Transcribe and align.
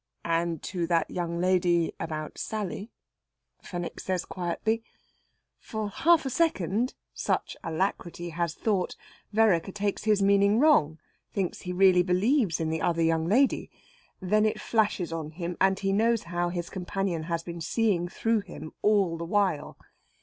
"And 0.25 0.63
to 0.63 0.87
that 0.87 1.11
young 1.11 1.39
lady 1.39 1.93
about 1.99 2.39
Sally," 2.39 2.89
Fenwick 3.61 3.99
says 3.99 4.25
quietly. 4.25 4.83
For 5.59 5.89
half 5.91 6.25
a 6.25 6.29
second 6.31 6.95
such 7.13 7.55
alacrity 7.63 8.29
has 8.29 8.55
thought 8.55 8.95
Vereker 9.31 9.71
takes 9.71 10.05
his 10.05 10.19
meaning 10.19 10.57
wrong; 10.59 10.97
thinks 11.31 11.61
he 11.61 11.71
really 11.71 12.01
believes 12.01 12.59
in 12.59 12.71
the 12.71 12.81
other 12.81 13.03
young 13.03 13.27
lady. 13.27 13.69
Then 14.19 14.43
it 14.43 14.59
flashes 14.59 15.13
on 15.13 15.29
him, 15.29 15.55
and 15.61 15.77
he 15.77 15.93
knows 15.93 16.23
how 16.23 16.49
his 16.49 16.71
companion 16.71 17.21
has 17.25 17.43
been 17.43 17.61
seeing 17.61 18.07
through 18.09 18.39
him 18.39 18.71
all 18.81 19.19
the 19.19 19.23
while. 19.25 19.77